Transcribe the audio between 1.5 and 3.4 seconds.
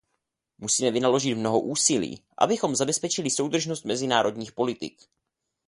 úsilí, abychom zabezpečili